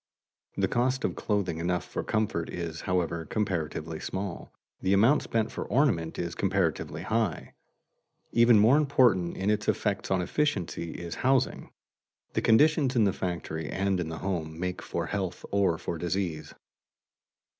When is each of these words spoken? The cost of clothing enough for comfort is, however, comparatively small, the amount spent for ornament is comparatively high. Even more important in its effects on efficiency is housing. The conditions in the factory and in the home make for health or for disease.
The 0.57 0.67
cost 0.67 1.03
of 1.03 1.15
clothing 1.15 1.59
enough 1.59 1.85
for 1.85 2.03
comfort 2.03 2.49
is, 2.49 2.81
however, 2.81 3.23
comparatively 3.23 3.99
small, 3.99 4.51
the 4.81 4.93
amount 4.93 5.21
spent 5.21 5.51
for 5.51 5.63
ornament 5.65 6.17
is 6.17 6.33
comparatively 6.33 7.03
high. 7.03 7.53
Even 8.31 8.57
more 8.57 8.77
important 8.77 9.37
in 9.37 9.51
its 9.51 9.67
effects 9.67 10.09
on 10.09 10.19
efficiency 10.23 10.93
is 10.93 11.13
housing. 11.21 11.69
The 12.33 12.41
conditions 12.41 12.95
in 12.95 13.03
the 13.03 13.13
factory 13.13 13.69
and 13.69 13.99
in 13.99 14.09
the 14.09 14.17
home 14.17 14.59
make 14.59 14.81
for 14.81 15.05
health 15.05 15.45
or 15.51 15.77
for 15.77 15.99
disease. 15.99 16.55